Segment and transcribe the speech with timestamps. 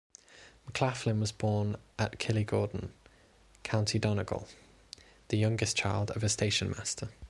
[0.65, 2.89] McLaughlin was born at Killygordan,
[3.61, 4.47] County Donegal,
[5.27, 7.09] the youngest child of a stationmaster.